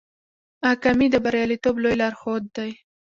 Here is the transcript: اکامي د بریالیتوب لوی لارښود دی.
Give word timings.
اکامي 0.73 1.07
د 1.11 1.15
بریالیتوب 1.23 1.75
لوی 1.83 1.95
لارښود 2.01 2.43
دی. 2.55 2.71